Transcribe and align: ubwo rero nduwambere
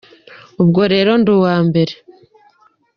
ubwo 0.61 0.81
rero 0.93 1.11
nduwambere 1.21 1.93